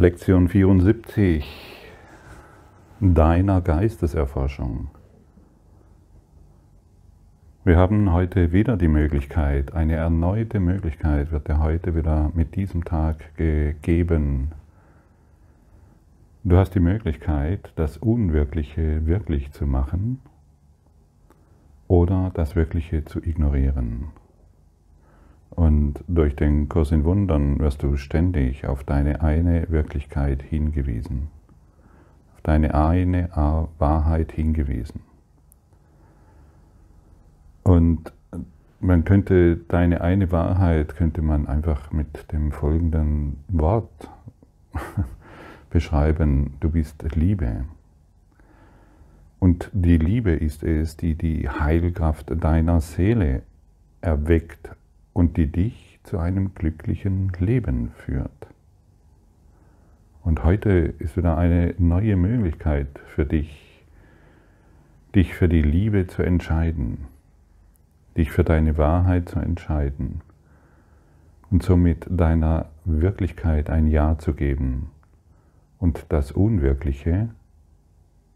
[0.00, 1.44] Lektion 74
[3.00, 4.90] deiner Geisteserforschung.
[7.64, 12.84] Wir haben heute wieder die Möglichkeit, eine erneute Möglichkeit wird dir heute wieder mit diesem
[12.84, 14.52] Tag gegeben.
[16.44, 20.20] Du hast die Möglichkeit, das Unwirkliche wirklich zu machen
[21.88, 24.12] oder das Wirkliche zu ignorieren.
[25.58, 31.30] Und durch den Kurs in Wundern wirst du ständig auf deine eine Wirklichkeit hingewiesen,
[32.32, 33.30] auf deine eine
[33.76, 35.00] Wahrheit hingewiesen.
[37.64, 38.12] Und
[38.78, 44.08] man könnte deine eine Wahrheit könnte man einfach mit dem folgenden Wort
[45.70, 47.64] beschreiben: Du bist Liebe.
[49.40, 53.42] Und die Liebe ist es, die die Heilkraft deiner Seele
[54.00, 54.77] erweckt
[55.18, 58.46] und die dich zu einem glücklichen Leben führt.
[60.22, 63.82] Und heute ist wieder eine neue Möglichkeit für dich,
[65.16, 67.06] dich für die Liebe zu entscheiden,
[68.16, 70.20] dich für deine Wahrheit zu entscheiden
[71.50, 74.88] und somit deiner Wirklichkeit ein Ja zu geben
[75.80, 77.30] und das Unwirkliche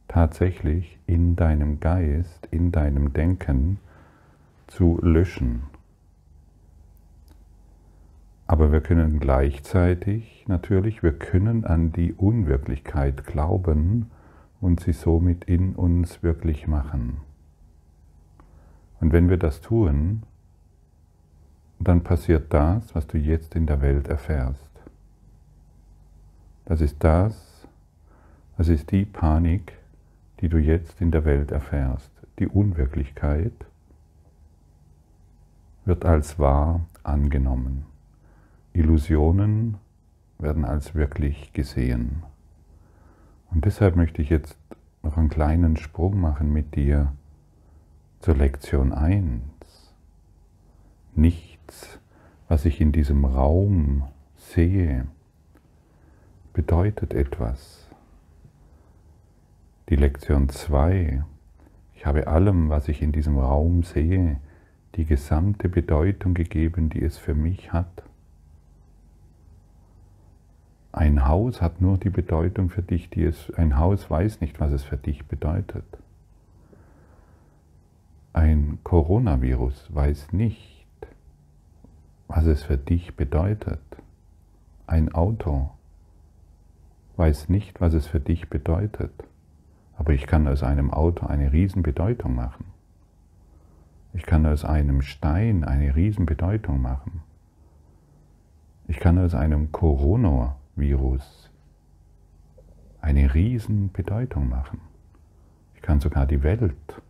[0.09, 3.79] tatsächlich in deinem Geist, in deinem Denken
[4.67, 5.63] zu löschen
[8.53, 14.11] aber wir können gleichzeitig natürlich, wir können an die Unwirklichkeit glauben
[14.61, 17.23] und sie somit in uns wirklich machen.
[19.01, 20.25] Und wenn wir das tun,
[21.79, 24.71] dann passiert das, was du jetzt in der Welt erfährst.
[26.67, 27.67] Das ist das,
[28.59, 29.79] das ist die Panik,
[30.43, 32.11] die du jetzt in der Welt erfährst.
[32.39, 33.55] Die Unwirklichkeit
[35.87, 37.87] wird als wahr angenommen.
[38.75, 39.77] Illusionen
[40.39, 42.23] werden als wirklich gesehen.
[43.51, 44.57] Und deshalb möchte ich jetzt
[45.03, 47.13] noch einen kleinen Sprung machen mit dir
[48.21, 49.43] zur Lektion 1.
[51.15, 51.99] Nichts,
[52.49, 54.05] was ich in diesem Raum
[54.37, 55.07] sehe,
[56.53, 57.89] bedeutet etwas.
[59.89, 61.25] Die Lektion 2.
[61.95, 64.41] Ich habe allem, was ich in diesem Raum sehe,
[64.95, 68.05] die gesamte Bedeutung gegeben, die es für mich hat.
[70.93, 74.73] Ein Haus hat nur die Bedeutung für dich, die es, ein Haus weiß nicht, was
[74.73, 75.85] es für dich bedeutet.
[78.35, 80.87] Ein Coronavirus weiß nicht,
[82.29, 83.81] was es für dich bedeutet.
[84.87, 85.71] Ein Auto
[87.17, 89.13] weiß nicht, was es für dich bedeutet.
[89.97, 92.67] Aber ich kann aus einem Auto eine Riesenbedeutung machen.
[94.13, 97.23] Ich kann aus einem Stein eine Riesenbedeutung machen.
[98.89, 101.51] Ich kann aus einem Corona Virus
[103.01, 104.81] eine Riesenbedeutung machen.
[105.75, 107.03] Ich kann sogar die Welt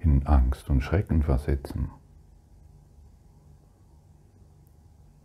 [0.00, 1.90] in Angst und Schrecken versetzen.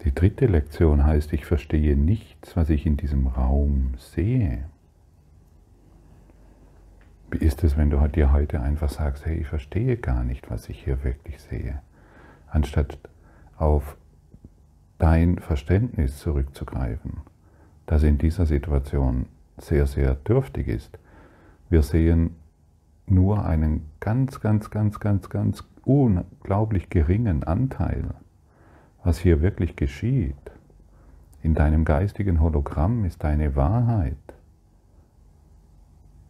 [0.03, 4.65] Die dritte Lektion heißt, ich verstehe nichts, was ich in diesem Raum sehe.
[7.31, 10.67] Wie ist es, wenn du dir heute einfach sagst, hey, ich verstehe gar nicht, was
[10.67, 11.81] ich hier wirklich sehe,
[12.49, 12.99] anstatt
[13.57, 13.97] auf
[15.03, 17.17] dein Verständnis zurückzugreifen,
[17.87, 19.25] das in dieser Situation
[19.57, 20.97] sehr, sehr dürftig ist.
[21.69, 22.37] Wir sehen
[23.05, 28.11] nur einen ganz, ganz, ganz, ganz, ganz unglaublich geringen Anteil,
[29.03, 30.37] was hier wirklich geschieht.
[31.41, 34.15] In deinem geistigen Hologramm ist deine Wahrheit.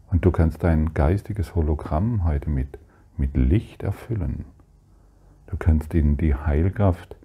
[0.09, 2.79] Und du kannst dein geistiges Hologramm heute mit,
[3.17, 4.45] mit Licht erfüllen.
[5.45, 7.15] Du kannst in die Heilkraft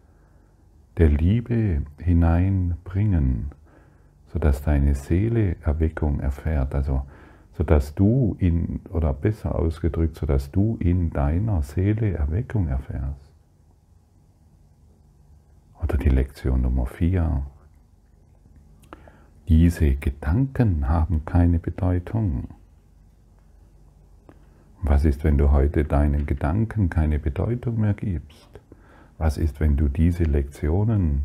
[0.99, 3.53] der Liebe hineinbringen,
[4.27, 7.03] sodass deine Seele Erweckung erfährt, also
[7.53, 13.33] sodass du in, oder besser ausgedrückt, sodass du in deiner Seele Erweckung erfährst.
[15.83, 17.43] Oder die Lektion Nummer 4.
[19.49, 22.49] Diese Gedanken haben keine Bedeutung.
[24.83, 28.61] Was ist, wenn du heute deinen Gedanken keine Bedeutung mehr gibst?
[29.19, 31.25] Was ist, wenn du diese Lektionen,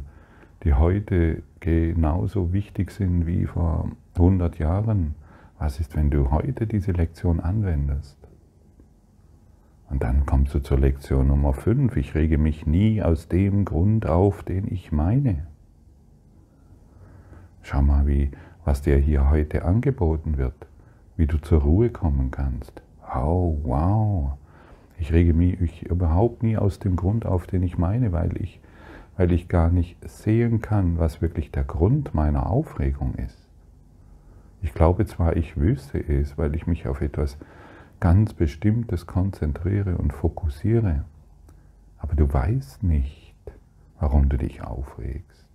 [0.64, 5.14] die heute genauso wichtig sind wie vor 100 Jahren,
[5.60, 8.18] was ist, wenn du heute diese Lektion anwendest?
[9.92, 11.96] Und dann kommst du zur Lektion Nummer 5.
[11.98, 15.46] Ich rege mich nie aus dem Grund auf, den ich meine.
[17.62, 18.32] Schau mal, wie,
[18.66, 20.68] was dir hier heute angeboten wird,
[21.16, 22.82] wie du zur Ruhe kommen kannst.
[23.16, 24.34] Oh, wow.
[25.04, 28.62] Ich rege mich überhaupt nie aus dem Grund auf, den ich meine, weil ich
[29.18, 33.50] weil ich gar nicht sehen kann, was wirklich der Grund meiner Aufregung ist.
[34.62, 37.38] Ich glaube zwar, ich wüsste es, weil ich mich auf etwas
[38.00, 41.04] ganz Bestimmtes konzentriere und fokussiere,
[41.98, 43.36] aber du weißt nicht,
[44.00, 45.50] warum du dich aufregst.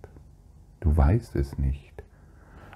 [0.79, 2.03] Du weißt es nicht.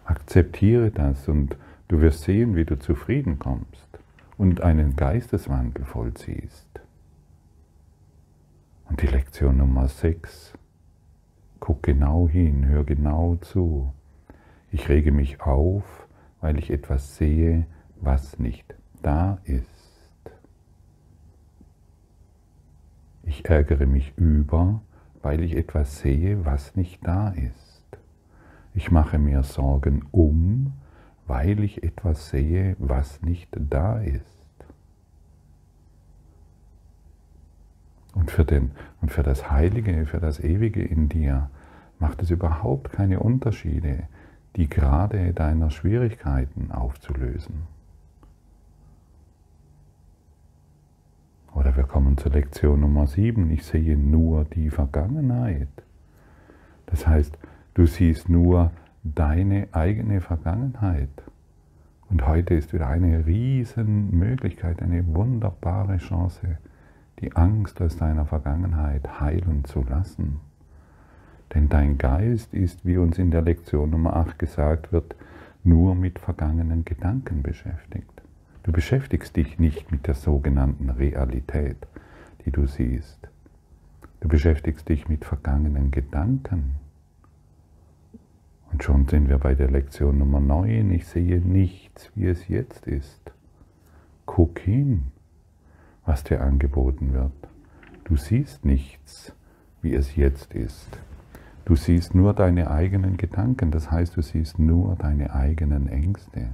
[0.05, 1.55] Akzeptiere das und
[1.87, 3.93] du wirst sehen, wie du zufrieden kommst
[4.37, 6.67] und einen Geisteswandel vollziehst.
[8.89, 10.53] Und die Lektion Nummer 6.
[11.59, 13.93] Guck genau hin, hör genau zu.
[14.71, 15.83] Ich rege mich auf,
[16.41, 17.65] weil ich etwas sehe,
[18.01, 19.69] was nicht da ist.
[23.23, 24.81] Ich ärgere mich über,
[25.21, 27.97] weil ich etwas sehe, was nicht da ist.
[28.73, 30.73] Ich mache mir Sorgen um,
[31.27, 34.25] weil ich etwas sehe, was nicht da ist.
[38.13, 38.71] Und für, den,
[39.01, 41.49] und für das Heilige, für das Ewige in dir
[41.99, 44.03] macht es überhaupt keine Unterschiede,
[44.55, 47.63] die Grade deiner Schwierigkeiten aufzulösen.
[51.55, 53.49] Oder wir kommen zur Lektion Nummer 7.
[53.51, 55.69] Ich sehe nur die Vergangenheit.
[56.87, 57.37] Das heißt,
[57.75, 58.71] du siehst nur
[59.03, 61.09] deine eigene Vergangenheit.
[62.09, 66.57] Und heute ist wieder eine Riesenmöglichkeit, eine wunderbare Chance,
[67.19, 70.39] die Angst aus deiner Vergangenheit heilen zu lassen.
[71.53, 75.15] Denn dein Geist ist, wie uns in der Lektion Nummer 8 gesagt wird,
[75.63, 78.21] nur mit vergangenen Gedanken beschäftigt.
[78.63, 81.77] Du beschäftigst dich nicht mit der sogenannten Realität,
[82.45, 83.27] die du siehst.
[84.21, 86.75] Du beschäftigst dich mit vergangenen Gedanken.
[88.73, 90.91] Und schon sind wir bei der Lektion Nummer 9.
[90.91, 93.31] Ich sehe nichts, wie es jetzt ist.
[94.25, 95.13] Guck hin
[96.05, 97.31] was dir angeboten wird.
[98.03, 99.33] Du siehst nichts,
[99.81, 100.89] wie es jetzt ist.
[101.65, 106.49] Du siehst nur deine eigenen Gedanken, das heißt, du siehst nur deine eigenen Ängste.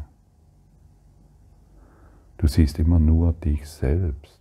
[2.37, 4.39] Du siehst immer nur dich selbst.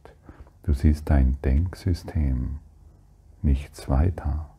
[0.63, 2.59] Du siehst dein Denksystem,
[3.41, 4.51] nichts weiter.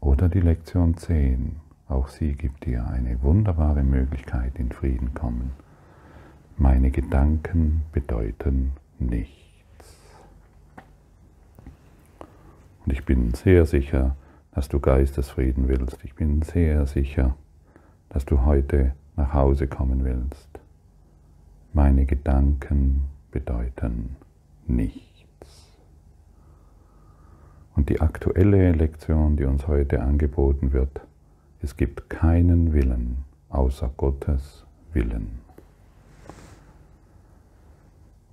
[0.00, 1.56] Oder die Lektion 10,
[1.88, 5.52] auch sie gibt dir eine wunderbare Möglichkeit in Frieden kommen.
[6.56, 9.96] Meine Gedanken bedeuten nichts.
[12.84, 14.16] Und ich bin sehr sicher,
[14.54, 15.98] dass du Geistesfrieden willst.
[16.04, 17.36] Ich bin sehr sicher,
[18.08, 20.48] dass du heute nach Hause kommen willst.
[21.72, 24.16] Meine Gedanken bedeuten
[24.66, 25.07] nichts.
[27.78, 31.00] Und die aktuelle Lektion, die uns heute angeboten wird,
[31.62, 33.18] es gibt keinen Willen
[33.50, 35.38] außer Gottes Willen.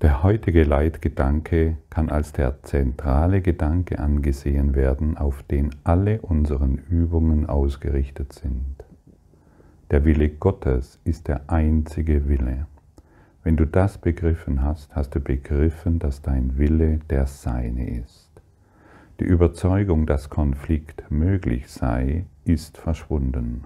[0.01, 7.45] Der heutige Leitgedanke kann als der zentrale Gedanke angesehen werden, auf den alle unseren Übungen
[7.45, 8.83] ausgerichtet sind.
[9.91, 12.65] Der Wille Gottes ist der einzige Wille.
[13.44, 18.25] Wenn du das begriffen hast, hast du begriffen, dass dein Wille der Seine ist.
[19.21, 23.63] Die Überzeugung, dass Konflikt möglich sei, ist verschwunden.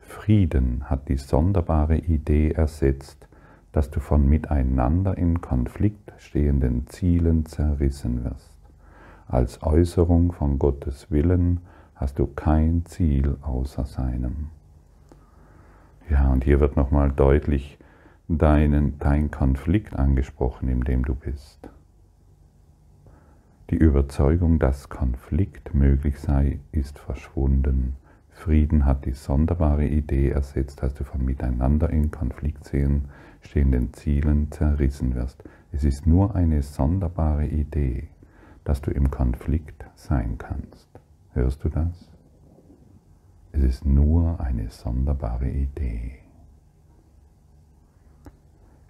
[0.00, 3.28] Frieden hat die sonderbare Idee ersetzt,
[3.72, 8.56] dass du von miteinander in Konflikt stehenden Zielen zerrissen wirst.
[9.28, 11.60] Als Äußerung von Gottes Willen
[11.94, 14.48] hast du kein Ziel außer seinem.
[16.08, 17.78] Ja, und hier wird nochmal deutlich
[18.28, 21.68] deinen, dein Konflikt angesprochen, in dem du bist.
[23.70, 27.96] Die Überzeugung, dass Konflikt möglich sei, ist verschwunden.
[28.28, 32.70] Frieden hat die sonderbare Idee ersetzt, dass du von miteinander in Konflikt
[33.40, 35.42] stehenden Zielen zerrissen wirst.
[35.72, 38.08] Es ist nur eine sonderbare Idee,
[38.64, 40.88] dass du im Konflikt sein kannst.
[41.32, 42.10] Hörst du das?
[43.52, 46.18] Es ist nur eine sonderbare Idee.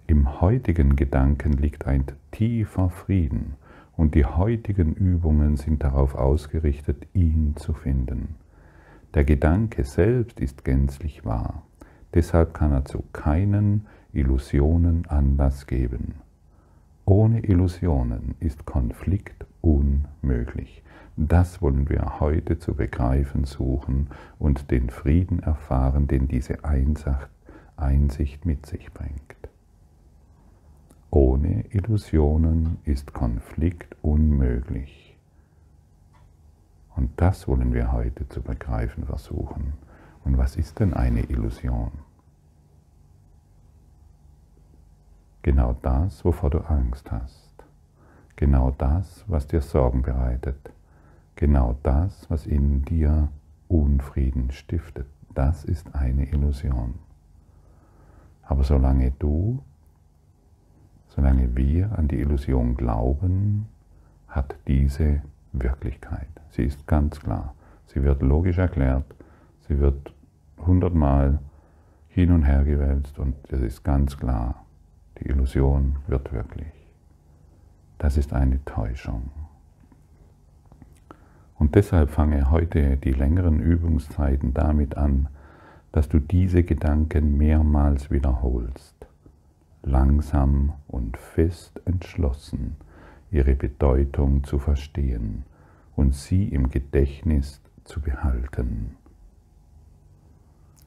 [0.09, 3.55] Im heutigen Gedanken liegt ein tiefer Frieden
[3.97, 8.37] und die heutigen Übungen sind darauf ausgerichtet, ihn zu finden.
[9.15, 11.63] Der Gedanke selbst ist gänzlich wahr,
[12.15, 16.15] deshalb kann er zu keinen Illusionen Anlass geben.
[17.05, 20.83] Ohne Illusionen ist Konflikt unmöglich.
[21.17, 24.09] Das wollen wir heute zu begreifen suchen
[24.39, 26.59] und den Frieden erfahren, den diese
[27.77, 29.34] Einsicht mit sich bringt.
[31.15, 35.17] Ohne Illusionen ist Konflikt unmöglich.
[36.97, 39.75] Und das wollen wir heute zu begreifen versuchen.
[40.25, 41.93] Und was ist denn eine Illusion?
[45.43, 47.53] Genau das, wovor du Angst hast.
[48.35, 50.73] Genau das, was dir Sorgen bereitet.
[51.37, 53.29] Genau das, was in dir
[53.69, 56.95] Unfrieden stiftet, das ist eine Illusion.
[58.43, 59.63] Aber solange du,
[61.15, 63.67] solange wir an die Illusion glauben,
[64.29, 66.29] hat diese Wirklichkeit.
[66.51, 67.55] Sie ist ganz klar.
[67.87, 69.05] Sie wird logisch erklärt.
[69.69, 70.13] Sie wird
[70.59, 71.39] hundertmal
[72.09, 74.65] hin und her gewälzt und es ist ganz klar.
[75.21, 76.73] Die Illusion wird wirklich.
[77.99, 79.31] Das ist eine Täuschung.
[81.57, 85.29] Und deshalb fange heute die längeren Übungszeiten damit an,
[85.93, 88.94] dass du diese Gedanken mehrmals wiederholst,
[89.85, 92.77] langsam und fest entschlossen,
[93.31, 95.45] ihre Bedeutung zu verstehen
[95.97, 98.97] und sie im Gedächtnis zu behalten.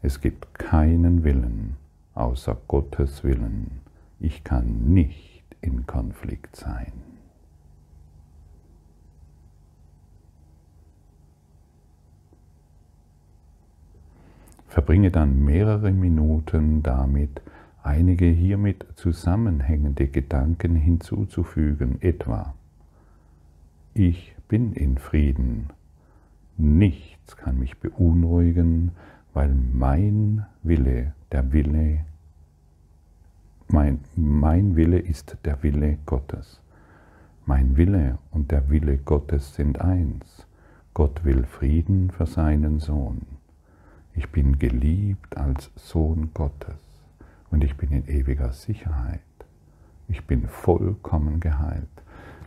[0.02, 1.76] Es gibt keinen Willen
[2.14, 3.82] außer Gottes Willen.
[4.20, 6.94] Ich kann nicht in Konflikt sein.
[14.68, 17.42] Verbringe dann mehrere Minuten damit,
[17.88, 22.54] einige hiermit zusammenhängende Gedanken hinzuzufügen, etwa
[23.94, 25.70] Ich bin in Frieden,
[26.58, 28.92] nichts kann mich beunruhigen,
[29.34, 32.06] weil mein Wille, der Wille,
[33.70, 36.62] mein, mein Wille ist der Wille Gottes.
[37.46, 40.46] Mein Wille und der Wille Gottes sind eins.
[40.94, 43.22] Gott will Frieden für seinen Sohn.
[44.14, 46.87] Ich bin geliebt als Sohn Gottes
[47.52, 49.20] und ich bin in ewiger Sicherheit.
[50.08, 51.88] Ich bin vollkommen geheilt.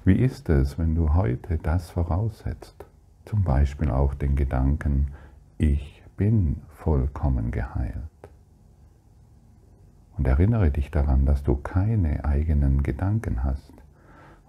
[0.04, 2.84] Wie ist es, wenn du heute das voraussetzt?
[3.26, 5.08] Zum Beispiel auch den Gedanken,
[5.58, 7.94] ich bin vollkommen geheilt.
[10.16, 13.72] Und erinnere dich daran, dass du keine eigenen Gedanken hast.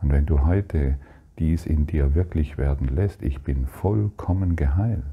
[0.02, 0.98] Und wenn du heute
[1.40, 5.04] dies in dir wirklich werden lässt, ich bin vollkommen geheilt,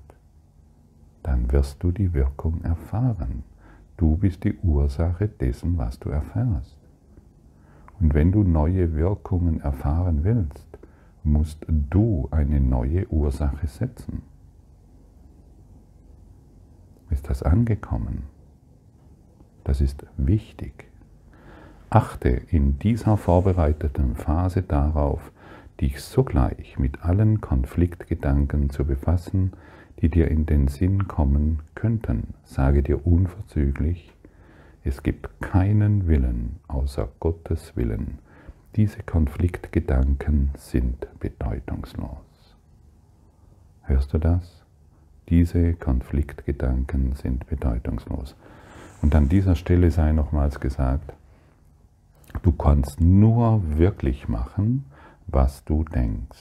[1.23, 3.43] dann wirst du die Wirkung erfahren.
[3.99, 6.79] Du bist die Ursache dessen, was du erfährst.
[8.01, 10.67] Und wenn du neue Wirkungen erfahren willst,
[11.25, 14.23] musst du eine neue Ursache setzen.
[17.11, 18.23] Ist das angekommen?
[19.65, 20.87] Das ist wichtig.
[21.91, 25.33] Achte in dieser vorbereiteten Phase darauf,
[25.81, 29.53] dich sogleich mit allen Konfliktgedanken zu befassen,
[30.01, 32.35] die dir in den Sinn kommen könnten.
[32.45, 34.13] Sage dir unverzüglich,
[34.85, 38.19] es gibt keinen Willen außer Gottes Willen.
[38.77, 42.57] Diese Konfliktgedanken sind bedeutungslos.
[43.83, 44.63] Hörst du das?
[45.29, 48.37] Diese Konfliktgedanken sind bedeutungslos.
[49.03, 51.13] Und an dieser Stelle sei nochmals gesagt,
[52.43, 54.85] du kannst nur wirklich machen,
[55.27, 56.39] was du denkst.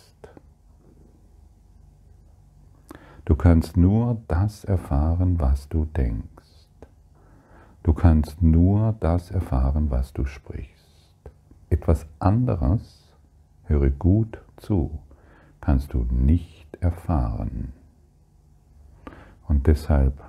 [3.27, 6.69] Du kannst nur das erfahren, was du denkst.
[7.83, 10.71] Du kannst nur das erfahren, was du sprichst.
[11.69, 13.11] Etwas anderes,
[13.65, 14.99] höre gut zu,
[15.59, 17.73] kannst du nicht erfahren.
[19.49, 20.23] Und deshalb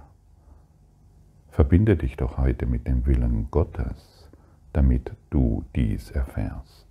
[1.50, 4.28] verbinde dich doch heute mit dem Willen Gottes,
[4.72, 6.88] damit du dies erfährst.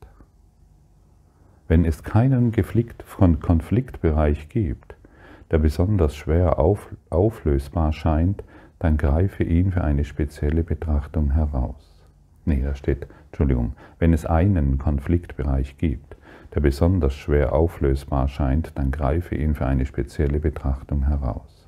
[1.68, 2.54] Wenn es keinen
[3.42, 4.97] Konfliktbereich gibt,
[5.52, 8.44] der besonders schwer auf, auflösbar scheint,
[8.80, 12.06] dann greife ihn für eine spezielle Betrachtung heraus.
[12.46, 16.16] Nee, da steht, Entschuldigung, wenn es einen Konfliktbereich gibt,
[16.54, 21.68] der besonders schwer auflösbar scheint, dann greife ihn für eine spezielle Betrachtung heraus.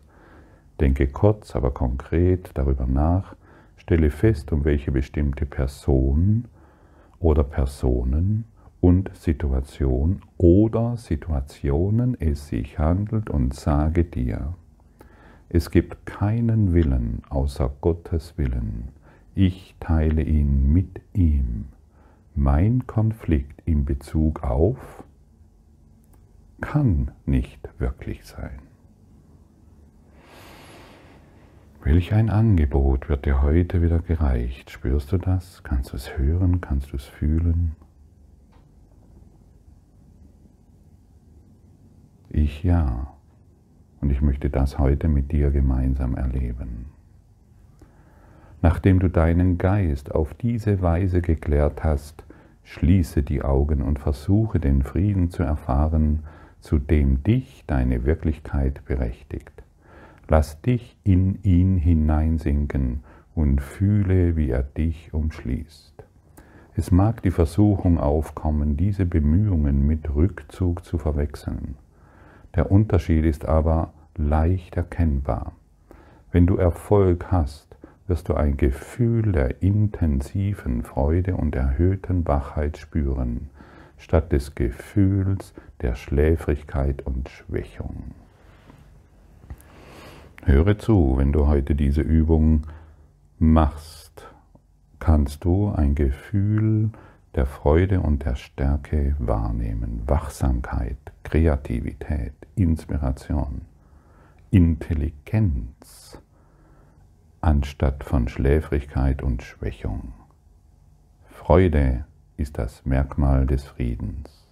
[0.80, 3.36] Denke kurz, aber konkret darüber nach,
[3.76, 6.46] stelle fest, um welche bestimmte Person
[7.20, 8.46] oder Personen
[8.82, 14.56] und Situation oder Situationen es sich handelt und sage dir,
[15.50, 18.90] es gibt keinen Willen außer Gottes Willen.
[19.36, 21.66] Ich teile ihn mit ihm.
[22.36, 25.04] Mein Konflikt in Bezug auf
[26.62, 28.60] kann nicht wirklich sein.
[31.84, 34.70] Welch ein Angebot wird dir heute wieder gereicht?
[34.70, 35.64] Spürst du das?
[35.64, 36.60] Kannst du es hören?
[36.62, 37.76] Kannst du es fühlen?
[42.32, 43.08] Ich ja.
[44.02, 46.86] Und ich möchte das heute mit dir gemeinsam erleben.
[48.62, 52.24] Nachdem du deinen Geist auf diese Weise geklärt hast,
[52.64, 56.20] schließe die Augen und versuche den Frieden zu erfahren,
[56.60, 59.64] zu dem dich deine Wirklichkeit berechtigt.
[60.28, 63.00] Lass dich in ihn hineinsinken
[63.34, 66.04] und fühle, wie er dich umschließt.
[66.76, 71.76] Es mag die Versuchung aufkommen, diese Bemühungen mit Rückzug zu verwechseln.
[72.56, 75.54] Der Unterschied ist aber leicht erkennbar.
[76.32, 77.78] Wenn du Erfolg hast,
[78.08, 83.50] wirst du ein Gefühl der intensiven Freude und erhöhten Wachheit spüren,
[83.98, 88.16] statt des Gefühls der Schläfrigkeit und Schwächung.
[90.44, 92.64] Höre zu, wenn du heute diese Übung
[93.38, 94.28] machst,
[95.00, 96.90] kannst du ein Gefühl
[97.36, 103.62] der Freude und der Stärke wahrnehmen, Wachsamkeit, Kreativität, Inspiration,
[104.52, 106.20] Intelligenz
[107.42, 110.14] anstatt von Schläfrigkeit und Schwächung.
[111.28, 112.06] Freude
[112.38, 114.48] ist das Merkmal des Friedens.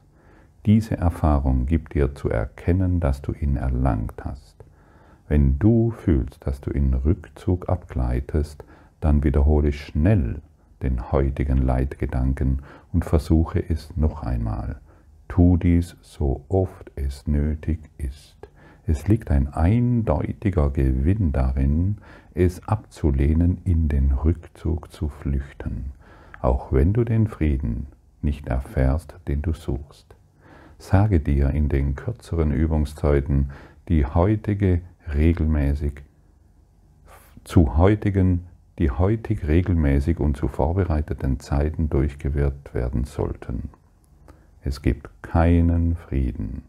[0.66, 4.56] Diese Erfahrung gibt dir zu erkennen, dass du ihn erlangt hast.
[5.28, 8.64] Wenn du fühlst, dass du in Rückzug abgleitest,
[9.00, 10.42] dann wiederhole schnell
[10.82, 12.62] den heutigen Leitgedanken
[12.94, 14.80] und versuche es noch einmal.
[15.28, 18.36] Tu dies so oft es nötig ist.
[18.86, 21.98] Es liegt ein eindeutiger Gewinn darin,
[22.34, 25.92] es abzulehnen, in den Rückzug zu flüchten,
[26.42, 27.88] auch wenn du den Frieden
[28.22, 30.16] nicht erfährst, den du suchst.
[30.80, 33.50] Sage dir in den kürzeren Übungszeiten
[33.90, 34.82] die heutige
[35.14, 36.04] regelmäßig
[37.44, 38.46] zu heutigen,
[38.80, 43.70] die heutig regelmäßig und zu vorbereiteten Zeiten durchgewirkt werden sollten.
[44.62, 46.64] Es gibt keinen Frieden.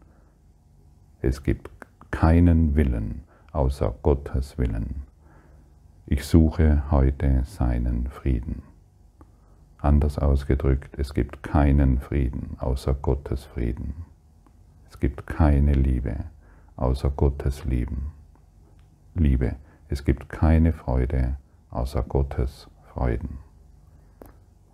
[1.21, 1.69] Es gibt
[2.11, 5.03] keinen Willen außer Gottes Willen.
[6.05, 8.63] Ich suche heute seinen Frieden.
[9.77, 13.93] Anders ausgedrückt, es gibt keinen Frieden außer Gottes Frieden.
[14.89, 16.15] Es gibt keine Liebe
[16.75, 18.11] außer Gottes Lieben.
[19.13, 19.55] Liebe.
[19.87, 21.37] Es gibt keine Freude
[21.71, 23.37] außer Gottes Freuden.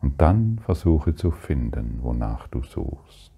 [0.02, 3.32] Und dann versuche zu finden, wonach du suchst.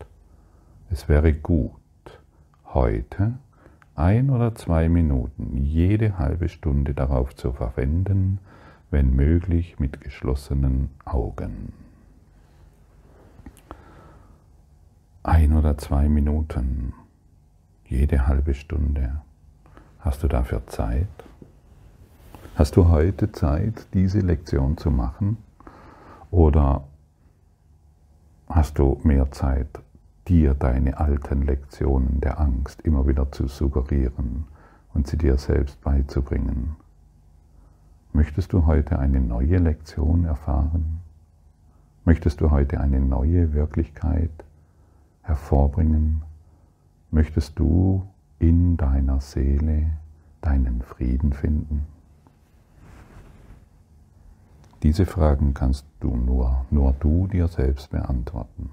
[0.90, 1.72] Es wäre gut,
[2.66, 3.36] heute
[3.96, 8.40] ein oder zwei Minuten jede halbe Stunde darauf zu verwenden,
[8.92, 11.74] wenn möglich mit geschlossenen Augen.
[15.24, 16.94] Ein oder zwei Minuten
[17.86, 19.22] jede halbe Stunde.
[20.00, 21.08] Hast du dafür Zeit?
[22.58, 25.38] Hast du heute Zeit, diese Lektion zu machen?
[26.32, 26.86] Oder
[28.50, 29.68] hast du mehr Zeit,
[30.28, 34.46] dir deine alten Lektionen der Angst immer wieder zu suggerieren
[34.96, 36.78] und sie dir selbst beizubringen?
[38.12, 41.02] Möchtest du heute eine neue Lektion erfahren?
[42.06, 44.32] Möchtest du heute eine neue Wirklichkeit
[45.22, 46.24] hervorbringen?
[47.12, 48.08] Möchtest du
[48.40, 49.92] in deiner Seele
[50.42, 51.86] deinen Frieden finden?
[54.84, 58.70] Diese Fragen kannst du nur, nur du dir selbst beantworten.